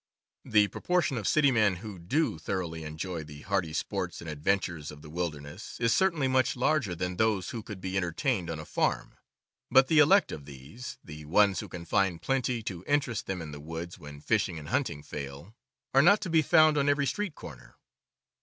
The 0.45 0.67
proportion 0.67 1.15
of 1.15 1.27
city 1.27 1.51
men 1.51 1.75
who 1.75 1.99
do 1.99 2.39
thoroughly 2.39 2.83
enjoy 2.83 3.23
the 3.23 3.41
hardy 3.41 3.71
sports 3.71 4.19
and 4.19 4.27
adventures 4.27 4.89
of 4.89 5.03
the 5.03 5.11
wilderness 5.11 5.79
is 5.79 5.93
cer 5.93 6.09
tainly 6.09 6.27
much 6.27 6.55
larger 6.55 6.95
than 6.95 7.17
those 7.17 7.51
who 7.51 7.61
could 7.61 7.79
be 7.79 7.97
entertained 7.97 8.49
on 8.49 8.57
a 8.57 8.65
farm; 8.65 9.13
but 9.69 9.89
the 9.89 9.99
elect 9.99 10.31
of 10.31 10.45
these, 10.45 10.97
the 11.03 11.25
ones 11.25 11.59
who 11.59 11.69
can 11.69 11.85
find 11.85 12.19
plenty 12.19 12.63
to 12.63 12.83
interest 12.87 13.27
them 13.27 13.43
in 13.43 13.51
the 13.51 13.59
woods 13.61 13.99
when 13.99 14.21
fishing 14.21 14.57
and 14.57 14.69
hunting 14.69 15.03
fail, 15.03 15.53
are 15.93 16.01
not 16.01 16.19
to 16.21 16.31
be 16.31 16.41
found 16.41 16.79
on 16.79 16.89
every 16.89 17.05
street 17.05 17.35
corner. 17.35 17.75